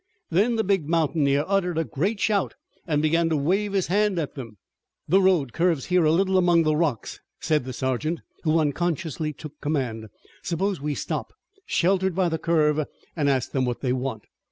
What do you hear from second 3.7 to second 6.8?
his hand at them. "The road curves here a little among the